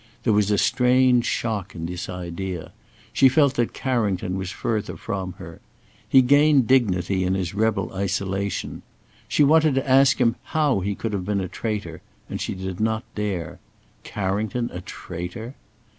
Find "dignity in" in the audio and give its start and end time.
6.65-7.35